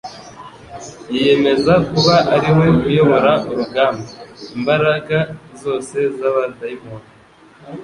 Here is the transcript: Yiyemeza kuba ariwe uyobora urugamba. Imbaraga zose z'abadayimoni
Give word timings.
Yiyemeza 1.13 1.73
kuba 1.89 2.15
ariwe 2.35 2.67
uyobora 2.89 3.31
urugamba. 3.49 4.09
Imbaraga 4.57 5.17
zose 5.61 5.97
z'abadayimoni 6.17 7.09